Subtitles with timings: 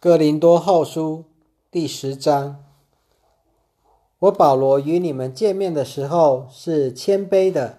[0.00, 1.24] 哥林多后书
[1.72, 2.62] 第十章，
[4.20, 7.78] 我保罗与你们见面的时候是谦卑的，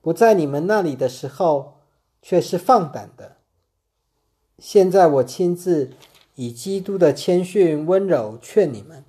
[0.00, 1.74] 不在你们那里的时候
[2.20, 3.36] 却是放胆的。
[4.58, 5.92] 现在我亲自
[6.34, 9.04] 以基督的谦逊温柔劝你们，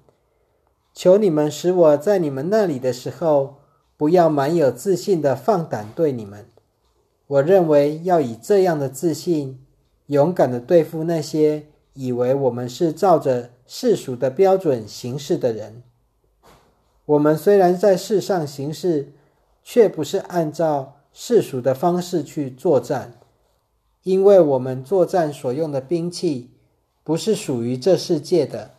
[0.94, 3.56] 求你们使我在你们那里的时候，
[3.98, 6.46] 不要蛮有自信的放胆对你们。
[7.26, 9.66] 我认为要以这样的自信，
[10.06, 11.66] 勇敢的对付那些。
[12.00, 15.84] 以为我们是照着世俗的标准行事的人。
[17.06, 19.12] 我们虽然在世上行事，
[19.66, 23.20] 却不是按照世俗的方式去作战，
[24.04, 26.52] 因为我们作战所用的兵器，
[27.04, 28.72] 不是属于这世界的，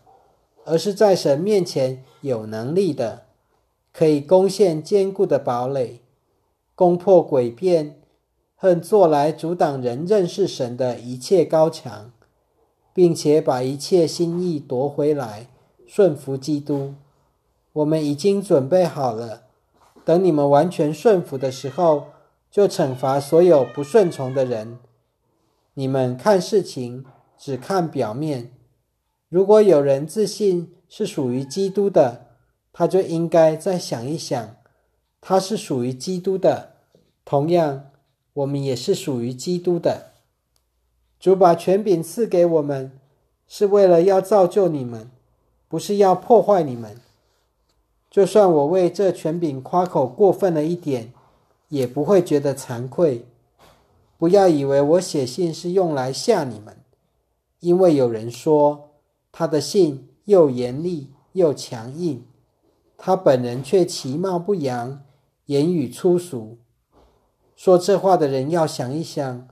[0.65, 3.25] 而是在神面前有能力的，
[3.93, 6.01] 可以攻陷坚固的堡垒，
[6.75, 8.01] 攻破诡辩，
[8.57, 12.13] 恨做来阻挡人认识神的一切高墙。
[13.01, 15.47] 并且把一切心意夺回来，
[15.87, 16.93] 顺服基督。
[17.73, 19.45] 我们已经准备好了，
[20.05, 22.09] 等你们完全顺服的时候，
[22.51, 24.79] 就惩罚所有不顺从的人。
[25.73, 27.07] 你们看事情
[27.39, 28.53] 只看表面，
[29.31, 32.27] 如果有人自信是属于基督的，
[32.71, 34.57] 他就应该再想一想，
[35.23, 36.73] 他是属于基督的。
[37.25, 37.87] 同样，
[38.35, 40.09] 我们也是属于基督的。
[41.19, 42.99] 主把权柄赐给我们，
[43.53, 45.11] 是为了要造就你们，
[45.69, 47.01] 不是要破坏你们。
[48.09, 51.13] 就算我为这权柄夸口过分了一点，
[51.69, 53.27] 也不会觉得惭愧。
[54.17, 56.77] 不要以为我写信是用来吓你们，
[57.59, 58.91] 因为有人说
[59.33, 62.25] 他的信又严厉又强硬，
[62.97, 65.03] 他本人却其貌不扬，
[65.47, 66.59] 言语粗俗。
[67.57, 69.49] 说这话的人要想一想。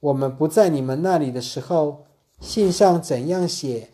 [0.00, 2.05] 我们不在你们那里的时候，
[2.40, 3.90] 信上怎样写，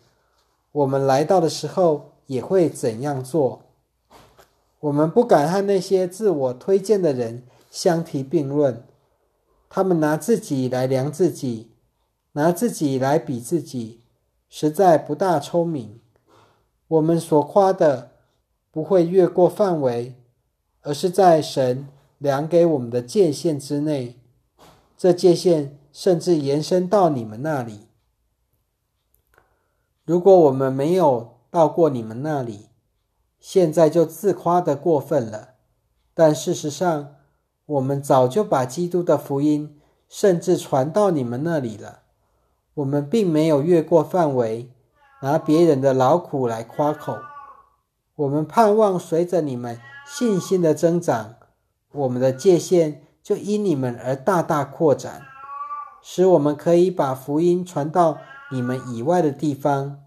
[0.71, 3.61] 我们来到的时候也会怎样做。
[4.79, 8.83] 我们不敢和那些自我推荐的人相提并论，
[9.69, 11.71] 他们拿自己来量自己，
[12.33, 14.01] 拿自己来比自己，
[14.49, 15.99] 实在不大聪明。
[16.87, 18.11] 我们所夸的
[18.71, 20.15] 不会越过范围，
[20.81, 21.87] 而是在神
[22.17, 24.19] 量给我们的界限之内。
[24.97, 25.79] 这界限。
[25.93, 27.81] 甚至延伸到你们那里。
[30.05, 32.67] 如果我们没有到过你们那里，
[33.39, 35.51] 现在就自夸的过分了。
[36.13, 37.15] 但事实上，
[37.65, 42.01] 我们早就把基督的福音甚至传到你们那里了。
[42.73, 44.69] 我们并没有越过范围，
[45.21, 47.17] 拿别人的劳苦来夸口。
[48.15, 51.35] 我们盼望随着你们信心的增长，
[51.93, 55.21] 我们的界限就因你们而大大扩展。
[56.01, 58.17] 使我们可以把福音传到
[58.53, 60.03] 你们以外的地方，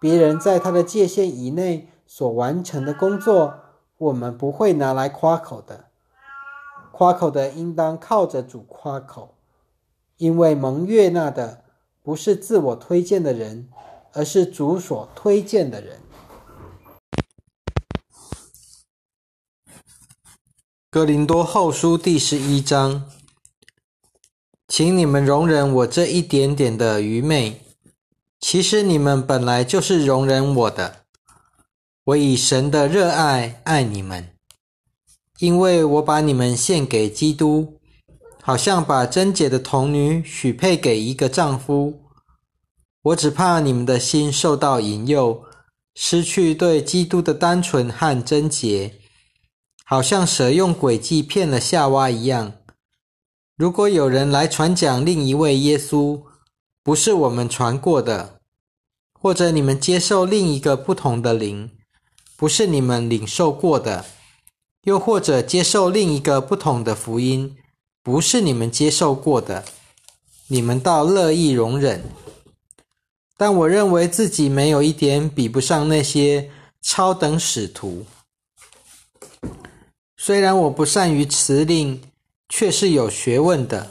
[0.00, 3.60] 别人在他的界限以内所完成的工作，
[3.98, 5.84] 我们不会拿来夸口的。
[6.90, 9.34] 夸口的应当靠着主夸口，
[10.16, 11.62] 因为蒙悦纳的
[12.02, 13.68] 不是自我推荐的人，
[14.14, 16.00] 而是主所推荐的人。
[20.88, 23.17] 哥林多后书第十一章。
[24.68, 27.62] 请你们容忍我这一点点的愚昧。
[28.38, 30.98] 其实你们本来就是容忍我的。
[32.04, 34.28] 我以神的热爱爱你们，
[35.38, 37.80] 因为我把你们献给基督，
[38.42, 42.02] 好像把贞洁的童女许配给一个丈夫。
[43.02, 45.44] 我只怕你们的心受到引诱，
[45.94, 48.94] 失去对基督的单纯和贞洁，
[49.84, 52.52] 好像蛇用诡计骗了夏娃一样。
[53.58, 56.22] 如果有人来传讲另一位耶稣，
[56.84, 58.38] 不是我们传过的，
[59.12, 61.72] 或者你们接受另一个不同的灵，
[62.36, 64.04] 不是你们领受过的，
[64.84, 67.56] 又或者接受另一个不同的福音，
[68.04, 69.64] 不是你们接受过的，
[70.46, 72.04] 你们倒乐意容忍。
[73.36, 78.06] 但我认为自己没有一点比不上那些超等使徒。
[80.16, 82.00] 虽然我不善于辞令。
[82.48, 83.90] 却是有学问的。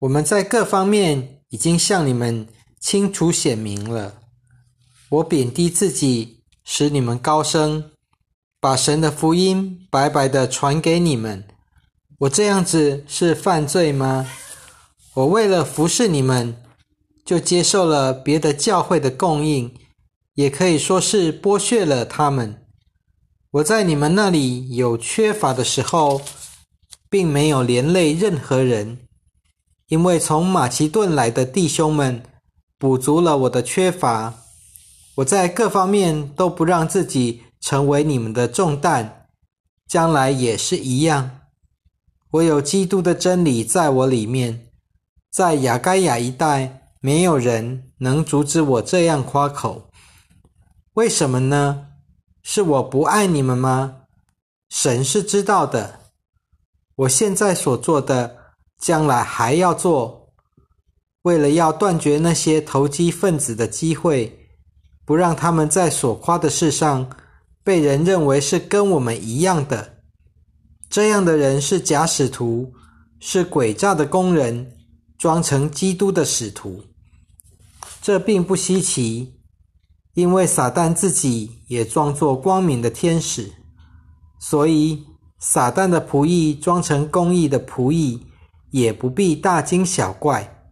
[0.00, 2.46] 我们在各方面已经向你们
[2.80, 4.18] 清楚显明了。
[5.08, 7.92] 我贬低自己，使你们高升，
[8.60, 11.46] 把神的福音白白的传给你们。
[12.18, 14.28] 我这样子是犯罪吗？
[15.14, 16.62] 我为了服侍你们，
[17.24, 19.74] 就接受了别的教会的供应，
[20.34, 22.66] 也可以说是剥削了他们。
[23.52, 26.20] 我在你们那里有缺乏的时候。
[27.08, 28.98] 并没有连累任何人，
[29.88, 32.22] 因为从马其顿来的弟兄们
[32.78, 34.34] 补足了我的缺乏。
[35.16, 39.28] 我在各方面都不让自己成为你们的重担，
[39.88, 41.40] 将来也是一样。
[42.32, 44.66] 我有基督的真理在我里面，
[45.30, 49.88] 在雅该亚一带，没有人能阻止我这样夸口。
[50.94, 51.86] 为什么呢？
[52.42, 54.02] 是我不爱你们吗？
[54.68, 56.00] 神是知道的。
[56.96, 58.36] 我现在所做的，
[58.78, 60.32] 将来还要做，
[61.22, 64.48] 为了要断绝那些投机分子的机会，
[65.04, 67.10] 不让他们在所夸的事上
[67.62, 69.98] 被人认为是跟我们一样的。
[70.88, 72.72] 这样的人是假使徒，
[73.20, 74.78] 是诡诈的工人，
[75.18, 76.82] 装成基督的使徒。
[78.00, 79.34] 这并不稀奇，
[80.14, 83.52] 因为撒旦自己也装作光明的天使，
[84.38, 85.04] 所以
[85.38, 88.20] 撒旦的仆役装成公义的仆役，
[88.70, 90.68] 也不必大惊小怪。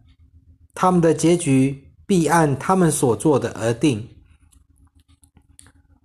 [0.73, 4.07] 他们的结局必按他们所做的而定。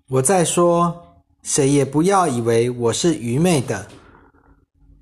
[0.09, 3.87] 我再说，谁也不要以为我是愚昧的。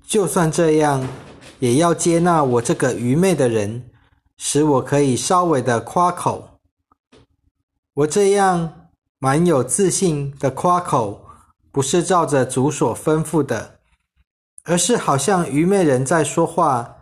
[0.07, 1.07] 就算这样，
[1.59, 3.91] 也要接纳我这个愚昧的人，
[4.37, 6.59] 使我可以稍微的夸口。
[7.93, 8.87] 我这样
[9.19, 11.28] 蛮有自信的夸口，
[11.71, 13.79] 不是照着主所吩咐的，
[14.63, 16.97] 而是好像愚昧人在说话。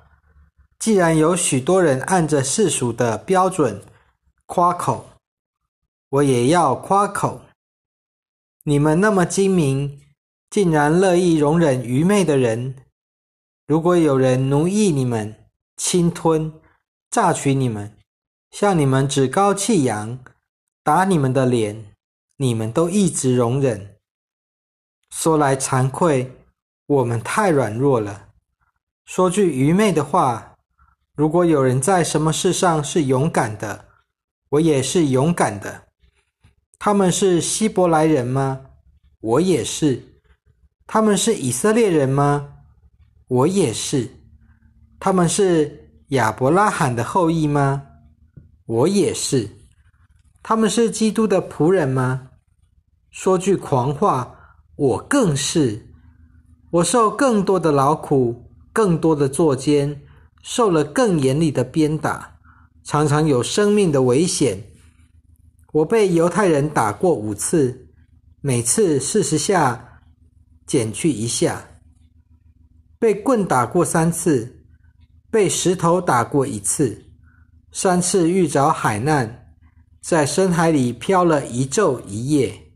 [0.79, 3.81] 既然有许多人按着世俗的标准
[4.45, 5.09] 夸口，
[6.09, 7.41] 我也要夸口。
[8.63, 10.01] 你们那么精明，
[10.49, 12.75] 竟然乐意容忍愚昧的人。
[13.65, 15.35] 如果有人奴役你们、
[15.75, 16.53] 侵吞、
[17.09, 17.97] 榨取你们，
[18.51, 20.19] 向你们趾高气扬、
[20.83, 21.93] 打你们的脸，
[22.37, 23.96] 你们都一直容忍。
[25.09, 26.31] 说来惭愧，
[26.85, 28.29] 我们太软弱了。
[29.05, 30.55] 说句愚昧的话，
[31.15, 33.85] 如果有人在什么事上是勇敢的，
[34.49, 35.83] 我也是勇敢的。
[36.79, 38.61] 他们是希伯来人吗？
[39.21, 40.03] 我也是。
[40.85, 42.53] 他们是以色列人吗？
[43.27, 44.09] 我也是，
[44.99, 47.83] 他们是亚伯拉罕的后裔吗？
[48.65, 49.49] 我也是，
[50.43, 52.29] 他们是基督的仆人吗？
[53.09, 54.36] 说句狂话，
[54.77, 55.83] 我更是。
[56.71, 60.01] 我受更多的劳苦，更多的作奸，
[60.41, 62.39] 受了更严厉的鞭打，
[62.83, 64.63] 常常有生命的危险。
[65.73, 67.87] 我被犹太人打过五次，
[68.41, 70.01] 每次四十下，
[70.65, 71.65] 减去一下。
[72.99, 74.63] 被棍打过三次，
[75.31, 77.05] 被石头打过一次，
[77.71, 79.53] 三次遇着海难，
[80.01, 82.66] 在深海里漂了一昼一夜，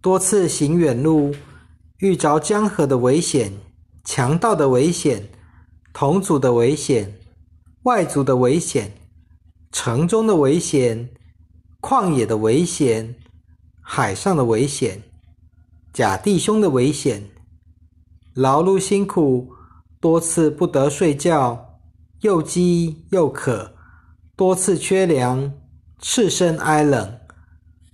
[0.00, 1.34] 多次行远路，
[1.98, 3.52] 遇着江河的危险、
[4.04, 5.28] 强盗的危险、
[5.92, 7.18] 同族的危险、
[7.82, 8.92] 外族的危险、
[9.72, 11.10] 城中的危险、
[11.80, 13.16] 旷野的危险、
[13.80, 15.02] 海上的危险、
[15.92, 17.30] 假弟兄的危险。
[18.34, 19.52] 劳碌辛苦，
[20.00, 21.80] 多次不得睡觉，
[22.20, 23.74] 又饥又渴，
[24.36, 25.52] 多次缺粮，
[25.98, 27.17] 赤身挨冷。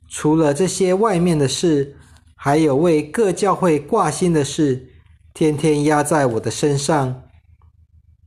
[0.08, 1.96] 除了这些外面的事，
[2.36, 4.90] 还有为各教会挂心的事，
[5.32, 7.22] 天天压在我的身上。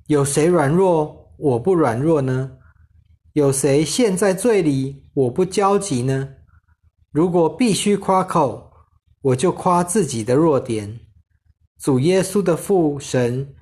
[0.08, 2.52] 有谁软弱，我不软弱呢？
[3.34, 6.30] 有谁陷在罪里，我不焦急呢？
[7.12, 8.72] 如果必须夸口，
[9.22, 11.00] 我就夸自己的弱点。
[11.80, 13.54] 主耶稣的父神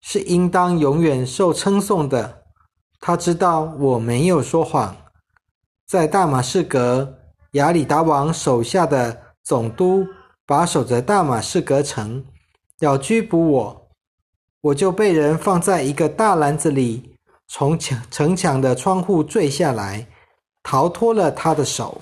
[0.00, 2.44] 是应当永远受称颂的。
[2.98, 4.96] 他知道我没有说谎。
[5.86, 7.19] 在大马士革，
[7.52, 10.06] 亚里达王手下的总督
[10.46, 12.24] 把守着大马士革城，
[12.78, 13.90] 要拘捕我，
[14.60, 17.16] 我就被人放在一个大篮子里，
[17.48, 20.06] 从墙城墙的窗户坠下来，
[20.62, 22.00] 逃脱了他的手。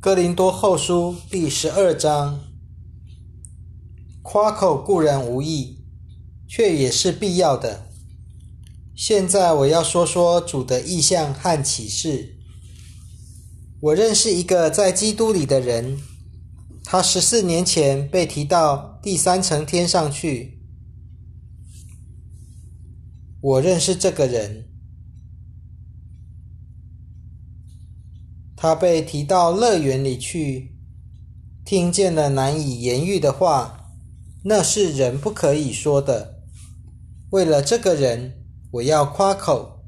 [0.00, 2.38] 哥林多后书第十二章，
[4.22, 5.84] 夸口固然无益，
[6.48, 7.91] 却也是必要的。
[9.04, 12.36] 现在我要说说主的意象和启示。
[13.80, 15.98] 我认识一个在基督里的人，
[16.84, 20.62] 他十四年前被提到第三层天上去。
[23.40, 24.68] 我认识这个人。
[28.54, 30.76] 他被提到乐园里去，
[31.64, 33.90] 听见了难以言喻的话，
[34.44, 36.44] 那是人不可以说的。
[37.30, 38.41] 为了这个人，
[38.72, 39.84] 我要夸口；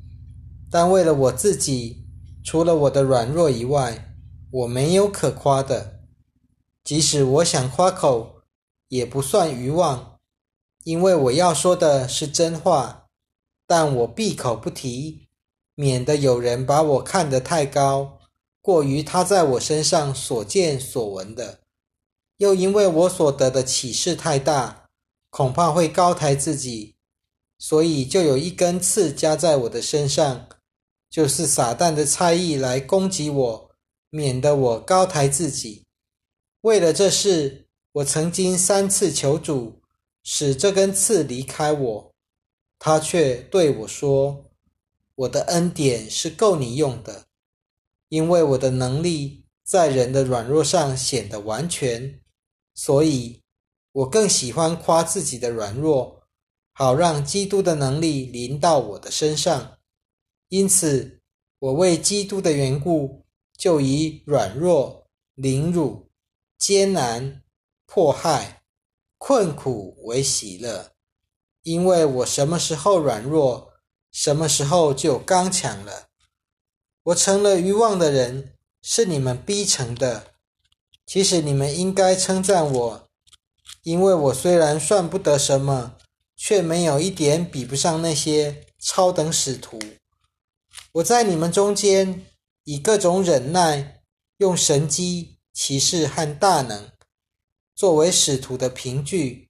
[0.70, 2.04] 但为了我自己，
[2.44, 4.14] 除了我的软弱以外，
[4.50, 6.00] 我没有可夸的。
[6.82, 8.42] 即使我想夸口，
[8.88, 10.18] 也不算愚妄，
[10.84, 13.06] 因为我要说的是真话。
[13.66, 15.28] 但我闭口不提，
[15.74, 18.18] 免得有人把我看得太高，
[18.60, 21.60] 过于他在我身上所见所闻的；
[22.36, 24.90] 又因为我所得的启示太大，
[25.30, 26.93] 恐怕会高抬自己，
[27.66, 30.50] 所以就有一根刺加在我的身上，
[31.08, 33.70] 就是撒旦的猜疑来攻击我，
[34.10, 35.86] 免得我高抬自己。
[36.60, 39.80] 为了这事，我曾经三次求主。
[40.22, 42.14] 使这根刺离开我，
[42.78, 44.50] 他却对我说
[45.16, 47.24] ：“我的恩典是够你用的，
[48.10, 52.20] 因为我的能力在人的软弱上显得完全。
[52.74, 53.40] 所以，
[53.92, 56.23] 我更喜欢夸自己的软弱，
[56.74, 59.78] 好让基督的能力临到我的身上。
[60.48, 61.22] 因此，
[61.58, 63.24] 我为基督的缘故，
[63.56, 66.10] 就以软弱、凌辱、
[66.58, 67.42] 艰难、
[67.86, 68.60] 迫害。”
[69.16, 70.90] 困苦为喜乐，
[71.62, 73.72] 因为我什么时候软弱，
[74.12, 76.08] 什么时候就刚强了。
[77.04, 78.52] 我成了愚妄的人，
[78.82, 80.34] 是你们逼成的。
[81.06, 83.08] 其实你们应该称赞我，
[83.82, 85.93] 因为我虽然算不得什么，
[86.46, 89.80] 却没有一点比不上那些超等使徒。
[90.92, 92.26] 我在你们中间
[92.64, 94.02] 以各种忍耐，
[94.36, 96.92] 用神机、骑士和大能。
[97.74, 99.48] 作为使徒的凭据，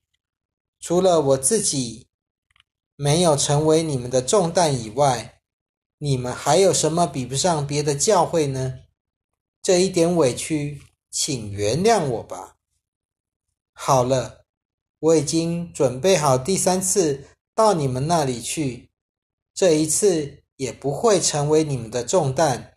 [0.79, 2.07] 除了我自己
[2.95, 5.41] 没有成为你们的重担以外，
[5.97, 8.79] 你们还有什么比不上别的教会呢？
[9.61, 12.55] 这一点委屈，请原谅我吧。
[13.73, 14.44] 好了，
[15.05, 18.89] 我已经准备好第三次到你们那里去，
[19.53, 22.73] 这一次也不会成为你们的重担，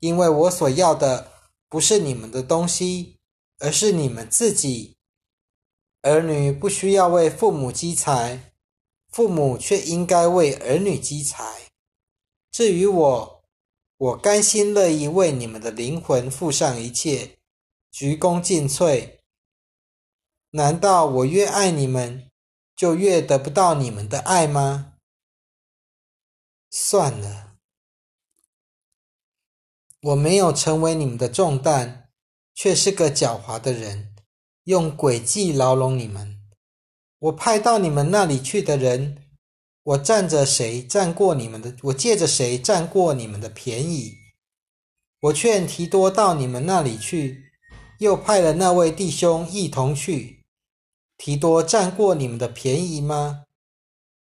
[0.00, 1.30] 因为我所要的
[1.68, 3.16] 不是你们的东西。
[3.64, 4.96] 而是你们自己，
[6.00, 8.52] 儿女不需要为父母积财，
[9.12, 11.44] 父母却应该为儿女积财。
[12.50, 13.44] 至于我，
[13.98, 17.38] 我甘心乐意为你们的灵魂付上一切，
[17.92, 19.08] 鞠躬尽瘁。
[20.52, 22.30] 难道我越爱你们，
[22.74, 24.94] 就越得不到你们的爱吗？
[26.70, 27.56] 算了，
[30.00, 31.98] 我没有成为你们的重担。
[32.54, 34.14] 却是个狡猾的人，
[34.64, 36.38] 用诡计牢笼你们。
[37.18, 39.30] 我派到你们那里去的人，
[39.82, 41.74] 我占着谁占过你们的？
[41.84, 44.18] 我借着谁占过你们的便宜？
[45.20, 47.52] 我劝提多到你们那里去，
[47.98, 50.41] 又派了那位弟兄一同去。
[51.24, 53.44] 提多占过你们的便宜吗？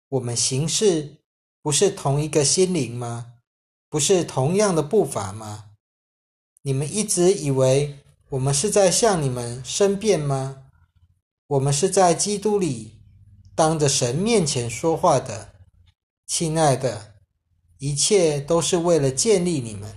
[0.09, 1.18] 我们行事
[1.62, 3.35] 不是同一个心灵吗？
[3.88, 5.66] 不是同样的步伐吗？
[6.62, 7.97] 你们一直以为。
[8.30, 10.64] 我们是在向你们申辩吗？
[11.47, 13.00] 我们是在基督里
[13.54, 15.52] 当着神面前说话的，
[16.26, 17.14] 亲爱的，
[17.78, 19.94] 一切都是为了建立你们。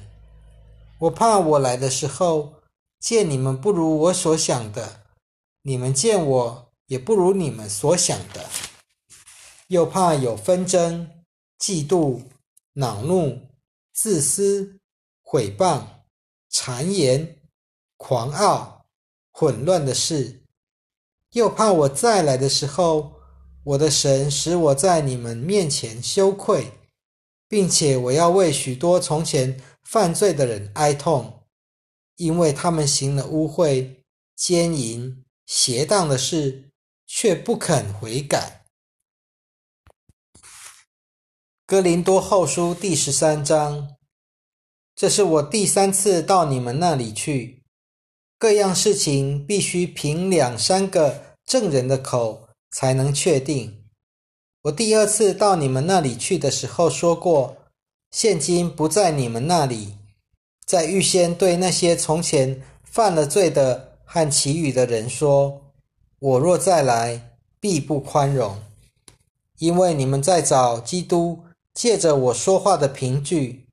[1.00, 2.62] 我怕我来的时候
[3.00, 5.02] 见你们不如我所想的，
[5.64, 6.63] 你们见我
[6.94, 8.48] 也不如你们所想的，
[9.68, 11.10] 又怕有纷争、
[11.60, 12.22] 嫉妒、
[12.74, 13.50] 恼怒、
[13.92, 14.78] 自私、
[15.24, 15.82] 毁谤、
[16.52, 17.40] 谗言。
[17.96, 18.86] 狂傲、
[19.32, 20.44] 混乱的事，
[21.32, 23.14] 又怕我再来的时候，
[23.64, 26.70] 我的神使我在你们面前羞愧，
[27.48, 31.46] 并且我要为许多从前犯罪的人哀痛，
[32.18, 34.04] 因为他们行了污秽、
[34.36, 36.73] 奸淫、邪荡的事，
[37.16, 38.66] 却不肯悔改。
[41.68, 43.96] 哥林多后书第十三章，
[44.96, 47.62] 这是我第三次到你们那里去。
[48.40, 53.86] 各样事情必须凭两三个证人的口才能确定。
[54.64, 57.56] 我第二次到你们那里去的时候说过，
[58.10, 60.00] 现今不在你们那里，
[60.66, 65.63] 在预先对那些从前犯了罪的和其余的人说：
[66.26, 68.64] 我若再来，必不宽容，
[69.58, 73.68] 因为你们在找基督借着我说话的凭据。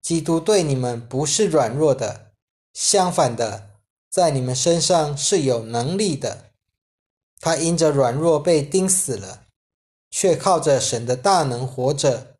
[0.00, 2.30] 基督对你们不是软弱的，
[2.72, 3.70] 相反的。
[4.08, 6.52] 在你们身上是有能力的，
[7.40, 9.46] 他因着软弱被钉死了，
[10.12, 12.36] 却靠着神的大能活着。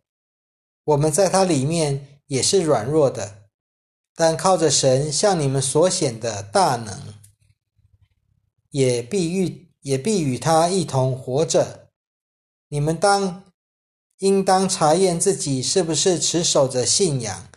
[0.85, 3.39] 我们在他里面也是软弱的，
[4.15, 7.15] 但靠着神向你们所显的大能，
[8.71, 11.89] 也必与也必与他一同活着。
[12.69, 13.45] 你们当
[14.19, 17.49] 应当查验自己是不是持守着信仰，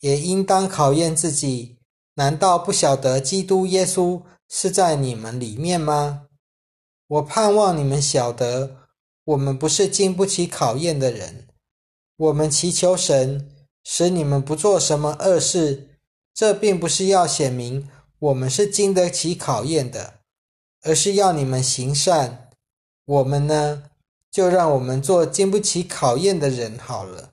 [0.00, 1.78] 也应当考验自己。
[2.14, 6.26] 难道不晓得基督耶稣是在你们里面吗？
[7.06, 8.78] 我盼望你们晓得，
[9.24, 11.46] 我们不是经不起考验的人。
[12.16, 16.00] 我们祈求神使你们不做什么恶事，
[16.34, 17.88] 这并不是要显明
[18.18, 20.17] 我们是经得起考验的，
[20.82, 22.50] 而是要你们行善。
[23.04, 23.84] 我们呢，
[24.30, 27.30] 就让我们做经不起考验的人好了。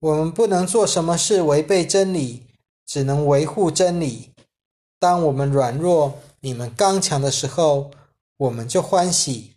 [0.00, 2.44] 我们不能做什么事违背真理，
[2.84, 4.30] 只能维护真理。
[4.98, 7.90] 当我们软弱，你们刚强的时候，
[8.36, 9.52] 我们就欢喜。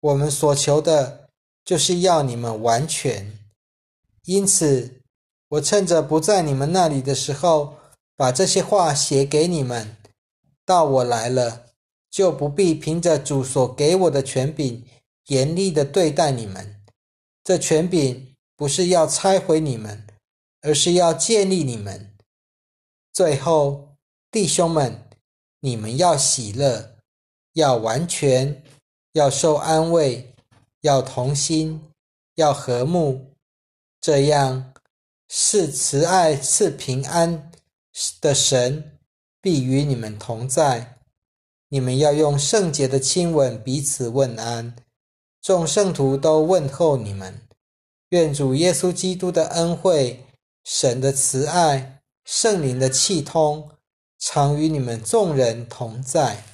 [0.00, 1.28] 我们所求的，
[1.64, 3.38] 就是要你们完全。
[4.26, 5.00] 因此，
[5.48, 7.76] 我趁着不在你们那里的时候，
[8.16, 9.96] 把这些话写给你们。
[10.64, 11.63] 到我来了，
[12.14, 14.84] 就不必凭着主所给我的权柄，
[15.26, 16.80] 严厉的对待你们。
[17.42, 20.06] 这权柄不是要拆毁你们，
[20.60, 22.14] 而是要建立你们。
[23.12, 23.96] 最后，
[24.30, 25.10] 弟兄们，
[25.58, 26.94] 你们要喜乐，
[27.54, 28.62] 要完全，
[29.14, 30.36] 要受安慰，
[30.82, 31.82] 要同心，
[32.36, 33.34] 要和睦。
[34.00, 34.72] 这样，
[35.28, 37.50] 是慈爱、赐平安
[38.20, 39.00] 的神
[39.40, 40.93] 必与你们同在。
[41.74, 44.76] 你们要用圣洁的亲吻彼此问安。
[45.42, 47.42] 众圣徒都问候你们。
[48.10, 50.24] 愿主耶稣基督的恩惠、
[50.62, 53.70] 神的慈爱、圣灵的气通，
[54.20, 56.44] 常与你们众人同在。